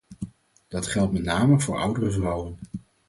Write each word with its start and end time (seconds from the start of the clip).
Dat 0.67 0.87
geldt 0.87 1.13
met 1.13 1.23
name 1.23 1.59
voor 1.59 1.77
oudere 1.77 2.11
vrouwen. 2.11 2.59